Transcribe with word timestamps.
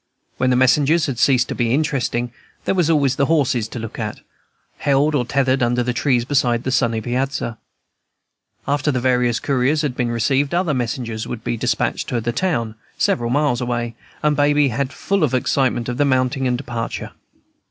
When 0.37 0.49
the 0.49 0.55
messengers 0.55 1.05
had 1.05 1.19
ceased 1.19 1.47
to 1.49 1.53
be 1.53 1.71
interesting, 1.75 2.31
there 2.65 2.73
were 2.73 2.89
always 2.89 3.17
the 3.17 3.27
horses 3.27 3.67
to 3.67 3.77
look 3.77 3.99
at, 3.99 4.21
held 4.79 5.13
or 5.13 5.25
tethered 5.25 5.61
under 5.61 5.83
the 5.83 5.93
trees 5.93 6.25
beside 6.25 6.63
the 6.63 6.71
sunny 6.71 6.99
piazza. 6.99 7.59
After 8.67 8.89
the 8.91 8.99
various 8.99 9.39
couriers 9.39 9.83
had 9.83 9.95
been 9.95 10.09
received, 10.09 10.55
other 10.55 10.73
messengers 10.73 11.27
would 11.27 11.43
be 11.43 11.55
despatched 11.55 12.07
to 12.07 12.19
the 12.19 12.31
town, 12.31 12.73
seven 12.97 13.31
miles 13.31 13.61
away, 13.61 13.93
and 14.23 14.35
Baby 14.35 14.69
had 14.69 14.91
all 15.11 15.19
the 15.27 15.37
excitement 15.37 15.87
of 15.87 15.97
their 15.97 16.05
mounting 16.07 16.47
and 16.47 16.57
departure. 16.57 17.11